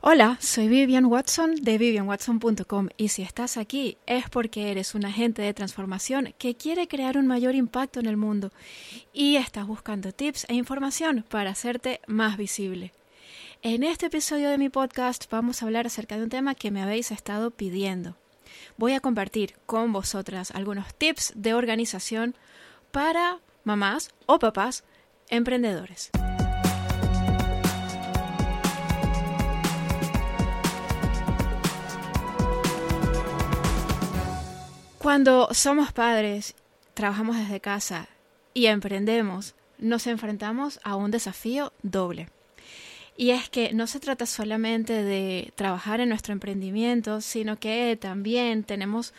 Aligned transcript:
Hola, 0.00 0.38
soy 0.40 0.68
Vivian 0.68 1.06
Watson 1.06 1.56
de 1.56 1.76
vivianwatson.com 1.76 2.88
y 2.96 3.08
si 3.08 3.22
estás 3.22 3.56
aquí 3.56 3.98
es 4.06 4.30
porque 4.30 4.70
eres 4.70 4.94
un 4.94 5.04
agente 5.04 5.42
de 5.42 5.52
transformación 5.52 6.34
que 6.38 6.54
quiere 6.54 6.86
crear 6.86 7.18
un 7.18 7.26
mayor 7.26 7.56
impacto 7.56 7.98
en 7.98 8.06
el 8.06 8.16
mundo 8.16 8.52
y 9.12 9.34
estás 9.34 9.66
buscando 9.66 10.12
tips 10.12 10.46
e 10.48 10.54
información 10.54 11.24
para 11.28 11.50
hacerte 11.50 12.00
más 12.06 12.36
visible. 12.36 12.92
En 13.62 13.82
este 13.82 14.06
episodio 14.06 14.50
de 14.50 14.58
mi 14.58 14.68
podcast 14.68 15.28
vamos 15.32 15.62
a 15.62 15.66
hablar 15.66 15.88
acerca 15.88 16.16
de 16.16 16.22
un 16.22 16.30
tema 16.30 16.54
que 16.54 16.70
me 16.70 16.80
habéis 16.80 17.10
estado 17.10 17.50
pidiendo. 17.50 18.14
Voy 18.76 18.92
a 18.92 19.00
compartir 19.00 19.56
con 19.66 19.92
vosotras 19.92 20.52
algunos 20.52 20.94
tips 20.94 21.32
de 21.34 21.54
organización 21.54 22.36
para 22.92 23.40
mamás 23.64 24.10
o 24.26 24.38
papás 24.38 24.84
emprendedores. 25.28 26.12
Cuando 35.08 35.48
somos 35.52 35.90
padres, 35.90 36.54
trabajamos 36.92 37.38
desde 37.38 37.60
casa 37.60 38.10
y 38.52 38.66
emprendemos, 38.66 39.54
nos 39.78 40.06
enfrentamos 40.06 40.80
a 40.84 40.96
un 40.96 41.10
desafío 41.10 41.72
doble. 41.82 42.28
Y 43.16 43.30
es 43.30 43.48
que 43.48 43.72
no 43.72 43.86
se 43.86 44.00
trata 44.00 44.26
solamente 44.26 45.02
de 45.02 45.54
trabajar 45.54 46.02
en 46.02 46.10
nuestro 46.10 46.34
emprendimiento, 46.34 47.22
sino 47.22 47.58
que 47.58 47.96
también 47.98 48.64
tenemos, 48.64 49.14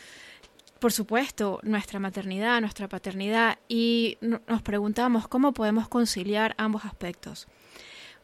por 0.77 0.94
supuesto, 0.94 1.59
nuestra 1.63 1.99
maternidad, 1.99 2.61
nuestra 2.61 2.88
paternidad 2.88 3.58
y 3.67 4.19
nos 4.21 4.61
preguntamos 4.61 5.27
cómo 5.27 5.53
podemos 5.53 5.88
conciliar 5.88 6.53
ambos 6.59 6.85
aspectos. 6.85 7.47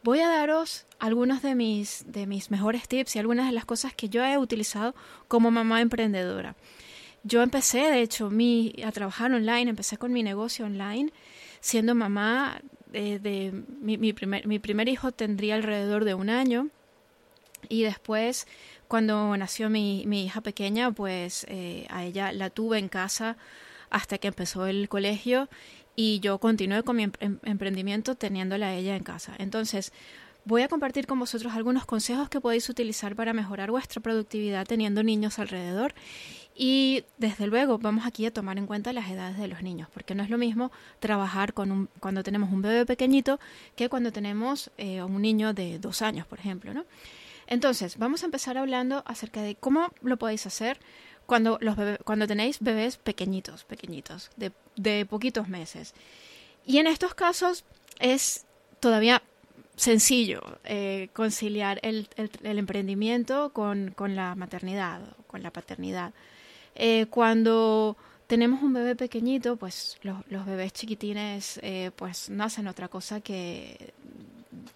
Voy 0.04 0.20
a 0.20 0.28
daros 0.28 0.86
algunos 1.00 1.42
de 1.42 1.56
mis, 1.56 2.04
de 2.06 2.28
mis 2.28 2.52
mejores 2.52 2.86
tips 2.86 3.16
y 3.16 3.18
algunas 3.18 3.46
de 3.46 3.52
las 3.52 3.64
cosas 3.64 3.92
que 3.92 4.08
yo 4.08 4.24
he 4.24 4.38
utilizado 4.38 4.94
como 5.26 5.50
mamá 5.50 5.80
emprendedora. 5.80 6.54
Yo 7.26 7.42
empecé, 7.42 7.78
de 7.90 8.02
hecho, 8.02 8.30
mi, 8.30 8.72
a 8.84 8.92
trabajar 8.92 9.32
online, 9.32 9.70
empecé 9.70 9.96
con 9.98 10.12
mi 10.12 10.22
negocio 10.22 10.64
online, 10.64 11.12
siendo 11.58 11.96
mamá 11.96 12.60
eh, 12.92 13.18
de, 13.18 13.64
mi, 13.80 13.98
mi, 13.98 14.12
primer, 14.12 14.88
hijo 14.88 15.10
tendría 15.10 15.56
alrededor 15.56 16.04
de 16.04 16.14
un 16.14 16.30
año 16.30 16.68
y 17.68 17.82
después 17.82 18.46
cuando 18.86 19.36
nació 19.36 19.68
mi, 19.68 20.04
mi 20.06 20.24
hija 20.24 20.40
pequeña, 20.40 20.92
pues 20.92 21.44
eh, 21.48 21.86
a 21.90 22.04
ella 22.04 22.30
la 22.30 22.48
tuve 22.48 22.78
en 22.78 22.88
casa 22.88 23.36
hasta 23.90 24.18
que 24.18 24.28
empezó 24.28 24.66
el 24.66 24.88
colegio 24.88 25.48
y 25.96 26.20
yo 26.20 26.38
continué 26.38 26.84
con 26.84 26.94
mi 26.94 27.08
em, 27.18 27.40
emprendimiento 27.42 28.14
teniéndola 28.14 28.68
a 28.68 28.74
ella 28.74 28.94
en 28.94 29.02
casa. 29.02 29.34
Entonces, 29.38 29.92
voy 30.44 30.62
a 30.62 30.68
compartir 30.68 31.08
con 31.08 31.18
vosotros 31.18 31.54
algunos 31.54 31.86
consejos 31.86 32.28
que 32.28 32.40
podéis 32.40 32.68
utilizar 32.68 33.16
para 33.16 33.32
mejorar 33.32 33.72
vuestra 33.72 34.00
productividad 34.00 34.64
teniendo 34.64 35.02
niños 35.02 35.40
alrededor 35.40 35.92
y 36.56 37.04
desde 37.18 37.46
luego 37.46 37.78
vamos 37.78 38.06
aquí 38.06 38.24
a 38.24 38.32
tomar 38.32 38.56
en 38.56 38.66
cuenta 38.66 38.92
las 38.94 39.10
edades 39.10 39.36
de 39.36 39.46
los 39.46 39.62
niños, 39.62 39.88
porque 39.92 40.14
no 40.14 40.22
es 40.22 40.30
lo 40.30 40.38
mismo 40.38 40.72
trabajar 41.00 41.52
con 41.52 41.70
un, 41.70 41.88
cuando 42.00 42.22
tenemos 42.22 42.50
un 42.50 42.62
bebé 42.62 42.86
pequeñito 42.86 43.38
que 43.74 43.90
cuando 43.90 44.10
tenemos 44.10 44.70
eh, 44.78 45.02
un 45.02 45.20
niño 45.20 45.52
de 45.52 45.78
dos 45.78 46.00
años, 46.00 46.26
por 46.26 46.38
ejemplo. 46.38 46.72
¿no? 46.72 46.86
Entonces, 47.46 47.98
vamos 47.98 48.22
a 48.22 48.26
empezar 48.26 48.56
hablando 48.56 49.02
acerca 49.06 49.42
de 49.42 49.54
cómo 49.54 49.92
lo 50.00 50.16
podéis 50.16 50.46
hacer 50.46 50.78
cuando, 51.26 51.58
los 51.60 51.76
cuando 52.04 52.26
tenéis 52.26 52.58
bebés 52.60 52.96
pequeñitos, 52.96 53.64
pequeñitos, 53.64 54.30
de, 54.36 54.52
de 54.76 55.04
poquitos 55.04 55.48
meses. 55.48 55.92
Y 56.64 56.78
en 56.78 56.86
estos 56.86 57.14
casos 57.14 57.64
es 58.00 58.46
todavía 58.80 59.22
sencillo 59.76 60.40
eh, 60.64 61.10
conciliar 61.12 61.80
el, 61.82 62.08
el, 62.16 62.30
el 62.42 62.58
emprendimiento 62.58 63.52
con, 63.52 63.92
con, 63.94 64.16
la 64.16 64.34
maternidad, 64.34 65.02
con 65.26 65.42
la 65.42 65.50
paternidad. 65.50 66.14
Eh, 66.76 67.06
cuando 67.08 67.96
tenemos 68.26 68.62
un 68.62 68.72
bebé 68.72 68.94
pequeñito, 68.96 69.56
pues 69.56 69.98
los, 70.02 70.46
bebés 70.46 70.72
chiquitines 70.72 71.58
eh, 71.62 71.90
pues 71.96 72.28
no 72.30 72.44
hacen 72.44 72.68
otra 72.68 72.88
cosa 72.88 73.20
que 73.20 73.94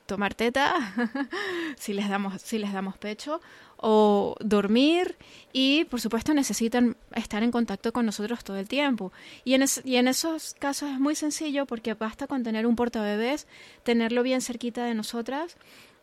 tomar 0.06 0.34
teta 0.34 0.74
si 1.76 1.94
les 1.94 2.08
damos 2.08 2.40
si 2.42 2.58
les 2.58 2.72
damos 2.72 2.98
pecho 2.98 3.40
o 3.76 4.36
dormir 4.40 5.16
y 5.52 5.84
por 5.86 6.00
supuesto 6.00 6.34
necesitan 6.34 6.96
estar 7.14 7.42
en 7.42 7.50
contacto 7.50 7.92
con 7.92 8.06
nosotros 8.06 8.44
todo 8.44 8.56
el 8.56 8.68
tiempo. 8.68 9.12
Y 9.44 9.54
en, 9.54 9.62
es, 9.62 9.82
y 9.84 9.96
en 9.96 10.08
esos 10.08 10.54
casos 10.58 10.90
es 10.90 11.00
muy 11.00 11.14
sencillo 11.14 11.66
porque 11.66 11.94
basta 11.94 12.26
con 12.26 12.42
tener 12.42 12.66
un 12.66 12.76
portabebés 12.76 13.46
tenerlo 13.82 14.22
bien 14.22 14.42
cerquita 14.42 14.84
de 14.84 14.94
nosotras 14.94 15.56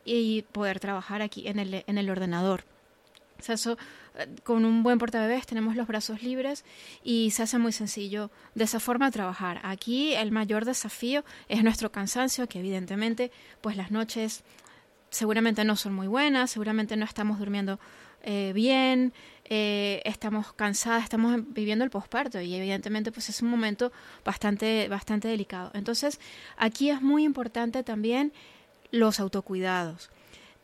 y 0.06 0.44
poder 0.52 0.80
trabajar 0.80 1.22
aquí 1.22 1.48
en 1.48 1.60
el, 1.60 1.84
en 1.86 1.98
el 1.98 2.10
ordenador. 2.10 2.64
O 3.40 3.44
sea, 3.44 3.56
eso, 3.56 3.78
con 4.44 4.66
un 4.66 4.84
buen 4.84 4.98
portabebés 4.98 5.46
tenemos 5.46 5.76
los 5.76 5.88
brazos 5.88 6.24
libres 6.24 6.66
y 7.04 7.32
se 7.32 7.44
hace 7.44 7.58
muy 7.58 7.72
sencillo 7.72 8.32
de 8.56 8.64
esa 8.64 8.80
forma 8.80 9.12
trabajar. 9.12 9.60
Aquí 9.64 10.14
el 10.16 10.32
mayor 10.32 10.66
desafío 10.66 11.24
es 11.50 11.64
nuestro 11.64 11.92
cansancio, 11.92 12.48
que 12.48 12.60
evidentemente, 12.60 13.32
pues 13.62 13.78
las 13.78 13.92
noches 13.92 14.44
seguramente 15.10 15.64
no 15.64 15.76
son 15.76 15.94
muy 15.94 16.08
buenas, 16.08 16.52
seguramente 16.52 16.98
no 16.98 17.06
estamos 17.06 17.40
durmiendo 17.40 17.80
eh, 18.24 18.52
bien, 18.54 19.14
eh, 19.46 20.02
estamos 20.04 20.52
cansadas, 20.54 21.04
estamos 21.04 21.40
viviendo 21.48 21.86
el 21.86 21.90
posparto 21.90 22.42
y 22.42 22.54
evidentemente 22.56 23.12
pues 23.12 23.30
es 23.30 23.42
un 23.42 23.50
momento 23.50 23.92
bastante, 24.26 24.88
bastante 24.90 25.28
delicado. 25.28 25.72
Entonces, 25.74 26.20
aquí 26.58 26.90
es 26.90 27.02
muy 27.02 27.24
importante 27.24 27.84
también 27.84 28.34
los 28.92 29.20
autocuidados. 29.20 30.10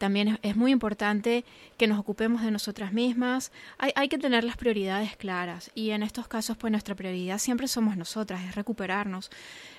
También 0.03 0.38
es 0.41 0.58
muy 0.58 0.74
importante 0.74 1.46
que 1.78 1.88
nos 1.88 1.97
ocupemos 1.97 2.41
de 2.41 2.52
nosotras 2.52 2.91
mismas. 2.91 3.53
Hay, 3.78 3.94
hay, 3.96 4.09
que 4.09 4.18
tener 4.18 4.44
las 4.44 4.58
prioridades 4.58 5.16
claras 5.16 5.72
y 5.75 5.91
en 5.91 6.03
estos 6.03 6.28
casos 6.28 6.58
pues 6.58 6.72
nuestra 6.72 6.94
prioridad 6.94 7.38
siempre 7.38 7.69
somos 7.69 7.96
nosotras, 7.96 8.44
es 8.44 8.53
recuperarnos, 8.53 9.31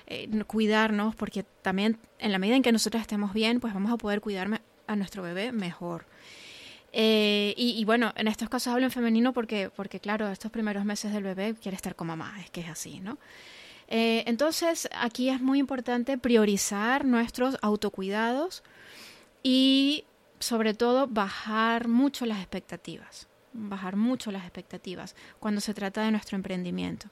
eh, 0.07 0.27
cuidarnos, 0.47 1.13
porque 1.13 1.43
también 1.61 1.99
en 2.17 2.31
la 2.31 2.39
medida 2.39 2.55
en 2.55 2.63
que 2.63 2.71
nosotras 2.71 3.01
estemos 3.01 3.33
bien 3.33 3.59
pues 3.59 3.75
vamos 3.75 3.91
a 3.91 3.97
poder 3.97 4.19
cuidar 4.19 4.61
a 4.87 4.95
nuestro 4.95 5.21
bebé 5.21 5.51
mejor. 5.51 6.07
Eh, 6.91 7.53
y, 7.55 7.85
bueno, 7.85 8.11
en 8.15 8.27
estos 8.27 8.49
casos 8.49 8.73
hablo 8.73 8.85
en 8.85 8.91
femenino 8.91 9.31
porque, 9.31 9.69
porque 9.75 9.99
claro, 9.99 10.27
estos 10.29 10.51
primeros 10.51 10.85
meses 10.85 11.13
del 11.13 11.21
bebé 11.21 11.53
quiere 11.53 11.75
estar 11.75 11.95
con 11.95 12.07
mamá, 12.07 12.33
es 12.39 12.49
que 12.49 12.61
es 12.61 12.69
así, 12.69 12.99
¿no? 12.99 13.19
Eh, 13.89 14.23
entonces, 14.25 14.89
aquí 14.99 15.29
es 15.29 15.39
muy 15.39 15.59
importante 15.59 16.17
priorizar 16.17 17.05
nuestros 17.05 17.59
autocuidados 17.61 18.63
y 19.43 20.05
sobre 20.39 20.73
todo 20.73 21.07
bajar 21.07 21.87
mucho 21.87 22.25
las 22.25 22.39
expectativas, 22.39 23.27
bajar 23.53 23.95
mucho 23.95 24.31
las 24.31 24.43
expectativas 24.43 25.15
cuando 25.39 25.61
se 25.61 25.73
trata 25.73 26.03
de 26.03 26.11
nuestro 26.11 26.35
emprendimiento. 26.35 27.09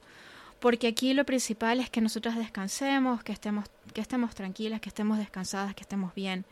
Porque 0.60 0.88
aquí 0.88 1.14
lo 1.14 1.26
principal 1.26 1.82
es 1.82 1.90
que 1.90 2.00
nosotras 2.00 2.38
descansemos, 2.38 3.24
que 3.24 3.34
estemos, 3.34 3.66
que 3.94 4.00
estemos 4.00 4.34
tranquilas, 4.34 4.80
que 4.80 4.90
estemos 4.90 5.18
descansadas, 5.18 5.76
que 5.76 5.82
estemos 5.82 6.16
bien. 6.16 6.46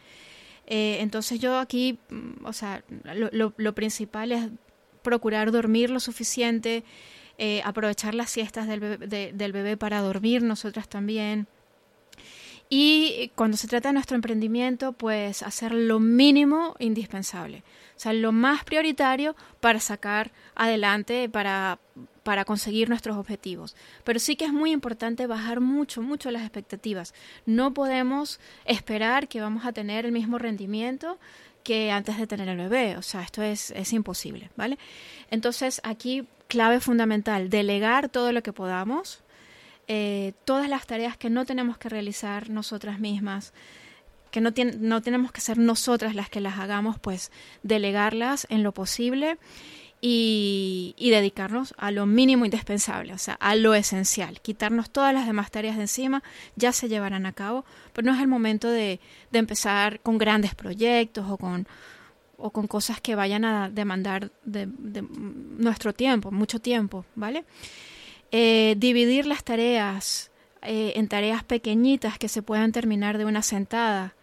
Eh, 0.68 0.98
entonces 1.00 1.40
yo 1.40 1.58
aquí, 1.58 1.98
mm, 2.09 2.46
o 2.46 2.54
sea, 2.54 2.84
lo, 3.03 3.53
lo, 3.56 3.74
principal 3.74 4.32
es 4.32 4.50
procurar 5.02 5.52
dormir 5.52 5.90
lo 5.90 6.00
suficiente, 6.00 6.84
eh, 7.38 7.62
aprovechar 7.64 8.14
las 8.14 8.30
siestas 8.30 8.68
del 8.68 8.80
bebé, 8.80 9.08
de, 9.08 9.32
del 9.34 9.52
bebé 9.52 9.78
para 9.78 10.02
dormir 10.02 10.44
nosotras 10.44 10.90
también. 10.90 11.48
Y 12.74 13.34
cuando 13.36 13.58
se 13.58 13.68
trata 13.68 13.90
de 13.90 13.94
nuestro 13.94 14.16
emprendimiento, 14.16 14.94
pues 14.94 15.44
hacer 15.44 15.74
lo 15.74 16.00
mínimo 16.00 16.78
indispensable, 16.80 17.66
o 17.98 18.00
sea, 18.00 18.14
lo 18.14 18.32
más 18.32 18.64
prioritario 18.64 19.36
para 19.59 19.82
sacar 19.82 20.32
adelante, 20.56 21.28
para, 21.28 21.80
para 22.24 22.46
conseguir 22.46 22.88
nuestros 22.88 23.18
objetivos. 23.18 23.76
Pero 24.06 24.20
sí 24.20 24.38
que 24.38 24.46
es 24.46 24.54
muy 24.54 24.72
importante 24.72 25.28
bajar 25.28 25.59
mucho, 25.59 26.02
mucho 26.02 26.32
las 26.32 26.44
expectativas. 26.44 27.14
No 27.46 27.74
podemos 27.74 28.40
esperar 28.64 29.28
que 29.28 29.42
vamos 29.42 29.66
a 29.66 29.74
tener 29.74 30.06
el 30.06 30.14
mismo 30.14 30.38
rendimiento 30.38 31.20
que 31.66 31.92
antes 31.92 32.18
de 32.18 32.26
tener 32.26 32.48
el 32.48 32.58
bebé, 32.58 32.96
o 32.96 33.02
sea, 33.02 33.22
esto 33.22 33.44
es, 33.44 33.72
es 33.72 33.91
imposible, 33.91 34.50
¿vale? 34.56 34.79
Entonces, 35.29 35.82
aquí 35.84 36.26
clave 36.47 36.79
fundamental, 36.79 37.50
delegar 37.50 38.08
todo 38.08 38.32
lo 38.32 38.41
que 38.41 38.53
podamos, 38.53 39.22
eh, 39.93 40.32
todas 40.46 40.70
las 40.70 40.88
tareas 40.88 41.17
que 41.17 41.29
no 41.29 41.46
tenemos 41.46 41.78
que 41.78 41.90
realizar 41.90 42.49
nosotras 42.49 43.02
mismas, 43.02 43.52
que 44.32 44.40
no, 44.40 44.52
no 44.79 45.02
tenemos 45.02 45.34
que 45.34 45.41
ser 45.41 45.58
nosotras 45.58 46.16
las 46.16 46.29
que 46.29 46.40
las 46.40 46.59
hagamos, 46.59 46.97
pues 46.97 47.29
delegarlas 47.61 48.47
en 48.49 48.64
lo 48.64 48.72
posible 48.72 49.38
y, 49.99 50.96
y, 50.97 51.09
dedicarnos 51.09 51.73
a 51.78 51.91
lo 51.91 52.05
mínimo 52.05 52.46
indispensable, 52.46 53.11
o 53.11 53.17
sea, 53.17 53.34
a 53.34 53.53
lo 53.55 53.73
esencial. 53.73 54.40
Quitarnos 54.40 54.91
todas 54.91 55.14
las 55.14 55.28
demás 55.28 55.52
tareas 55.52 55.76
de 55.76 55.82
encima, 55.82 56.23
ya 56.55 56.72
se 56.72 56.87
llevarán 56.87 57.26
a 57.26 57.34
cabo, 57.34 57.66
pero 57.91 58.05
no 58.05 58.16
es 58.16 58.22
el 58.22 58.29
momento 58.29 58.70
de, 58.70 59.02
de 59.29 59.40
empezar 59.40 59.99
con 59.99 60.17
grandes 60.17 60.55
proyectos 60.55 61.29
o 61.29 61.35
con, 61.35 61.67
o 62.37 62.52
con 62.52 62.67
cosas 62.67 63.02
que 63.02 63.16
vayan 63.16 63.44
a 63.44 63.70
demandar 63.70 64.32
de, 64.46 64.67
nuestro 65.58 65.91
tiempo, 65.91 66.32
mucho 66.32 66.59
tiempo, 66.59 67.03
¿vale? 67.16 67.44
Eh, 68.32 68.76
dividir 68.78 69.26
las 69.26 69.44
tareas 69.44 70.32
eh, 70.62 70.94
en 70.96 71.08
tareas 71.10 71.44
pequeñitas 71.44 72.18
que 72.18 72.30
se 72.30 72.42
puedan 72.42 72.72
terminar 72.72 73.18
de 73.18 73.26
una 73.26 73.42
sentada. 73.42 74.16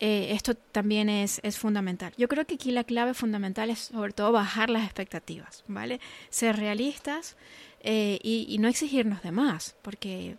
eh, 0.00 0.32
esto 0.32 0.54
también 0.54 1.08
es, 1.08 1.40
fundamental. 1.58 2.12
Yo 2.18 2.28
creo 2.28 2.46
que 2.46 2.54
aquí 2.54 2.70
la 2.72 2.84
clave 2.84 3.14
fundamental 3.14 3.70
es 3.70 3.78
sobre 3.78 4.12
todo 4.12 4.32
bajar 4.32 4.70
las 4.70 4.84
expectativas, 4.84 5.64
¿vale? 5.68 6.00
Ser 6.30 6.56
realistas 6.56 7.36
y, 7.82 8.46
y, 8.48 8.58
no 8.58 8.68
exigirnos 8.68 9.22
de 9.22 9.30
más, 9.30 9.76
porque 9.82 10.36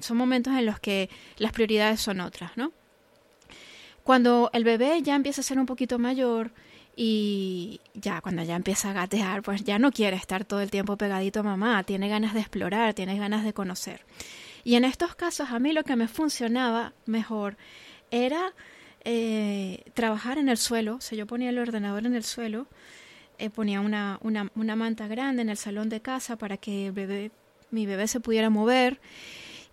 son 0.00 0.16
momentos 0.16 0.54
en 0.54 0.66
los 0.66 0.80
que 0.80 1.08
las 1.38 1.52
prioridades 1.52 2.00
son 2.00 2.20
otras, 2.20 2.56
¿no? 2.56 2.72
Cuando 4.04 4.50
el 4.52 4.64
bebé 4.64 5.00
ya 5.02 5.16
empieza 5.16 5.40
a 5.40 5.44
ser 5.44 5.58
un 5.58 5.66
poquito 5.66 5.98
mayor, 5.98 6.52
y 6.96 7.80
ya 7.94 8.20
cuando 8.20 8.42
ya 8.42 8.56
empieza 8.56 8.90
a 8.90 8.92
gatear, 8.92 9.42
pues 9.42 9.64
ya 9.64 9.78
no 9.78 9.90
quiere 9.90 10.16
estar 10.16 10.44
todo 10.44 10.60
el 10.60 10.70
tiempo 10.70 10.96
pegadito 10.96 11.40
a 11.40 11.42
mamá, 11.42 11.82
tiene 11.82 12.08
ganas 12.08 12.34
de 12.34 12.40
explorar, 12.40 12.94
tiene 12.94 13.18
ganas 13.18 13.44
de 13.44 13.52
conocer. 13.52 14.02
Y 14.62 14.76
en 14.76 14.84
estos 14.84 15.14
casos 15.14 15.50
a 15.50 15.58
mí 15.58 15.72
lo 15.72 15.84
que 15.84 15.96
me 15.96 16.08
funcionaba 16.08 16.92
mejor 17.06 17.56
era 18.10 18.52
eh, 19.04 19.82
trabajar 19.94 20.38
en 20.38 20.48
el 20.48 20.56
suelo, 20.56 20.96
o 20.96 21.00
sea, 21.00 21.18
yo 21.18 21.26
ponía 21.26 21.50
el 21.50 21.58
ordenador 21.58 22.06
en 22.06 22.14
el 22.14 22.24
suelo, 22.24 22.66
eh, 23.38 23.50
ponía 23.50 23.80
una, 23.80 24.18
una, 24.22 24.50
una 24.54 24.76
manta 24.76 25.08
grande 25.08 25.42
en 25.42 25.48
el 25.48 25.56
salón 25.56 25.88
de 25.88 26.00
casa 26.00 26.36
para 26.36 26.56
que 26.56 26.86
el 26.86 26.92
bebé, 26.92 27.32
mi 27.70 27.86
bebé 27.86 28.06
se 28.06 28.20
pudiera 28.20 28.50
mover 28.50 29.00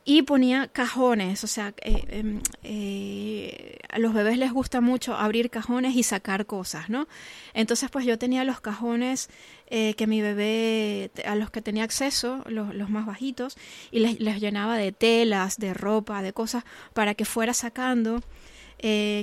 y 0.03 0.23
ponía 0.23 0.67
cajones, 0.67 1.43
o 1.43 1.47
sea, 1.47 1.73
eh, 1.81 2.03
em, 2.09 2.41
eh, 2.63 3.77
a 3.89 3.99
los 3.99 4.13
bebés 4.13 4.37
les 4.37 4.51
gusta 4.51 4.81
mucho 4.81 5.15
abrir 5.15 5.49
cajones 5.49 5.95
y 5.95 6.03
sacar 6.03 6.45
cosas, 6.45 6.89
¿no? 6.89 7.07
Entonces, 7.53 7.89
pues 7.91 8.05
yo 8.05 8.17
tenía 8.17 8.43
los 8.43 8.61
cajones 8.61 9.29
eh, 9.67 9.93
que 9.95 10.07
mi 10.07 10.21
bebé, 10.21 11.11
a 11.25 11.35
los 11.35 11.51
que 11.51 11.61
tenía 11.61 11.83
acceso, 11.83 12.43
los, 12.47 12.73
los 12.73 12.89
más 12.89 13.05
bajitos, 13.05 13.57
y 13.91 13.99
les, 13.99 14.19
les, 14.19 14.39
llenaba 14.39 14.77
de 14.77 14.91
telas, 14.91 15.57
de 15.57 15.73
ropa, 15.73 16.23
de 16.23 16.33
cosas, 16.33 16.63
para 16.93 17.13
que 17.13 17.25
fuera 17.25 17.53
sacando 17.53 18.21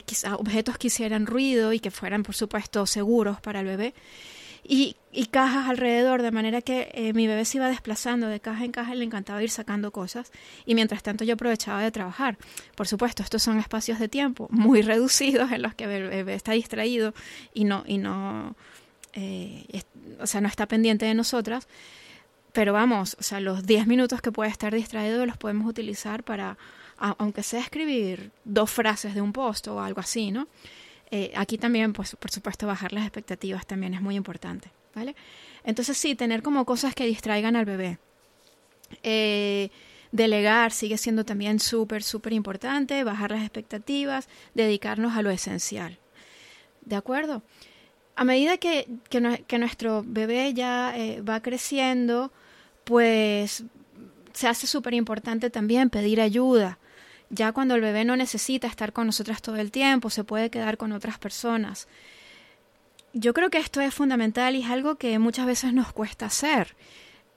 quizá 0.05 0.37
objetos 0.37 0.79
que 0.79 0.87
hicieran 0.87 1.27
ruido 1.27 1.73
y 1.73 1.81
que 1.81 1.91
fueran, 1.91 2.23
por 2.23 2.37
supuesto, 2.37 2.87
seguros 2.87 3.41
para 3.41 3.59
el 3.59 3.67
bebé 3.67 3.93
y, 4.71 4.97
y 5.13 5.27
cajas 5.27 5.67
alrededor, 5.67 6.21
de 6.21 6.31
manera 6.31 6.61
que 6.61 6.91
eh, 6.93 7.15
mi 7.15 7.27
bebé 7.27 7.47
se 7.47 7.57
iba 7.57 7.69
desplazando 7.69 8.29
de 8.29 8.39
caja 8.39 8.67
en 8.67 8.71
caja, 8.71 8.95
le 8.95 9.03
encantaba 9.03 9.43
ir 9.43 9.49
sacando 9.49 9.91
cosas 9.93 10.31
y 10.67 10.75
mientras 10.75 11.03
tanto 11.03 11.25
yo 11.25 11.35
aprovechaba 11.35 11.83
de 11.83 11.91
trabajar. 11.91 12.37
Por 12.77 12.87
supuesto, 12.87 13.23
estos 13.23 13.43
son 13.43 13.59
espacios 13.59 13.99
de 13.99 14.09
tiempo 14.09 14.47
muy 14.51 14.83
reducidos 14.93 15.51
en 15.53 15.63
los 15.63 15.75
que 15.75 15.85
el 15.85 16.09
bebé 16.09 16.35
está 16.35 16.53
distraído 16.53 17.15
y 17.55 17.65
no, 17.65 17.83
y 17.87 17.97
no, 17.97 18.57
eh, 19.15 19.83
o 20.21 20.27
sea, 20.27 20.43
no 20.43 20.49
está 20.49 20.67
pendiente 20.67 21.07
de 21.07 21.15
nosotras, 21.15 21.67
pero 22.53 22.75
vamos, 22.75 23.17
o 23.19 23.23
sea, 23.23 23.41
los 23.41 23.65
10 23.65 23.87
minutos 23.87 24.21
que 24.21 24.33
puede 24.33 24.51
estar 24.51 24.75
distraído 24.75 25.25
los 25.25 25.39
podemos 25.39 25.67
utilizar 25.67 26.25
para, 26.25 26.59
aunque 26.99 27.43
sea 27.43 27.61
escribir 27.61 28.33
dos 28.45 28.71
frases 28.71 29.15
de 29.15 29.23
un 29.23 29.33
post 29.33 29.69
o 29.69 29.81
algo 29.81 30.01
así, 30.01 30.31
¿no? 30.31 30.47
Eh, 31.11 31.33
aquí 31.37 31.59
también, 31.59 31.93
pues, 31.93 32.17
por 32.17 32.31
supuesto, 32.31 32.67
bajar 32.67 32.93
las 32.93 33.05
expectativas 33.05 33.67
también 33.67 33.95
es 33.95 34.01
muy 34.01 34.17
importante, 34.17 34.71
¿vale? 34.95 35.15
Entonces, 35.65 35.97
sí, 35.97 36.15
tener 36.15 36.43
como 36.43 36.65
cosas 36.65 36.95
que 36.95 37.07
distraigan 37.07 37.57
al 37.57 37.65
bebé. 37.65 37.99
Eh, 39.03 39.71
delegar 40.13 40.73
sigue 40.73 40.99
siendo 40.99 41.25
también 41.25 41.61
súper, 41.61 42.03
súper 42.03 42.33
importante, 42.33 43.05
bajar 43.05 43.31
las 43.31 43.43
expectativas, 43.43 44.29
dedicarnos 44.55 45.17
a 45.17 45.23
lo 45.23 45.31
esencial. 45.31 45.99
¿De 46.83 46.97
acuerdo? 46.97 47.43
A 48.17 48.25
medida 48.25 48.57
que, 48.59 48.89
que, 49.11 49.59
nuestro 49.59 50.03
bebé 50.05 50.53
ya 50.53 50.93
eh, 50.97 51.21
va 51.21 51.41
creciendo, 51.41 52.33
pues 52.85 53.65
se 54.33 54.49
hace 54.49 54.67
súper 54.67 54.95
importante 54.95 55.51
también 55.51 55.91
pedir 55.91 56.21
ayuda. 56.21 56.79
Ya 57.31 57.53
cuando 57.53 57.75
el 57.75 57.81
bebé 57.81 58.05
no 58.05 58.17
necesita 58.17 58.67
estar 58.67 58.93
con 58.93 59.07
nosotras 59.07 59.43
todo 59.43 59.57
el 59.57 59.71
tiempo, 59.71 60.11
se 60.11 60.25
puede 60.25 60.51
quedar 60.51 60.77
con 60.77 60.93
otras 60.93 61.19
personas. 61.19 61.89
Yo 63.13 63.35
creo 63.35 63.51
que 63.51 63.59
esto 63.59 63.81
es 63.81 63.95
fundamental 63.95 64.57
y 64.57 64.63
es 64.63 64.71
algo 64.71 64.97
que 64.97 65.19
muchas 65.19 65.47
veces 65.47 65.73
nos 65.73 65.93
cuesta 65.93 66.27
hacer. 66.27 66.75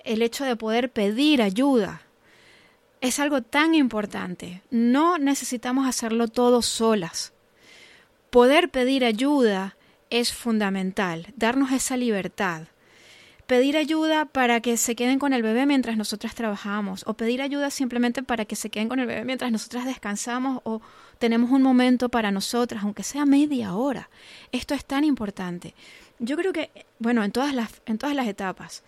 El 0.04 0.22
hecho 0.22 0.46
de 0.46 0.56
poder 0.56 0.92
pedir 0.92 1.42
ayuda 1.42 2.02
es 3.02 3.20
algo 3.20 3.42
tan 3.42 3.76
importante. 3.76 4.62
No 4.70 5.18
necesitamos 5.18 5.88
hacerlo 5.88 6.28
todo 6.28 6.62
solas. 6.62 7.34
Poder 8.30 8.70
pedir 8.70 9.04
ayuda 9.04 9.76
es 10.10 10.34
fundamental, 10.34 11.34
darnos 11.36 11.72
esa 11.72 11.98
libertad 11.98 12.68
pedir 13.52 13.76
ayuda 13.76 14.24
para 14.24 14.62
que 14.62 14.78
se 14.78 14.96
queden 14.96 15.20
con 15.20 15.34
el 15.34 15.44
bebé 15.44 15.66
mientras 15.66 15.98
nosotras 15.98 16.36
trabajamos, 16.36 17.04
o 17.06 17.16
pedir 17.16 17.42
ayuda 17.42 17.70
simplemente 17.70 18.24
para 18.24 18.46
que 18.46 18.56
se 18.56 18.70
queden 18.70 18.88
con 18.88 19.00
el 19.00 19.08
bebé 19.08 19.26
mientras 19.26 19.52
nosotras 19.52 19.84
descansamos 19.84 20.62
o 20.64 20.82
tenemos 21.20 21.52
un 21.52 21.62
momento 21.62 22.08
para 22.08 22.32
nosotras, 22.32 22.82
aunque 22.82 23.04
sea 23.04 23.26
media 23.26 23.76
hora. 23.76 24.10
Esto 24.54 24.74
es 24.74 24.86
tan 24.86 25.04
importante. 25.04 25.76
Yo 26.20 26.38
creo 26.38 26.54
que, 26.54 26.72
bueno, 26.98 27.26
en 27.26 27.34
todas 27.34 27.54
las, 27.54 27.82
en 27.88 27.98
todas 27.98 28.16
las 28.16 28.26
etapas, 28.26 28.86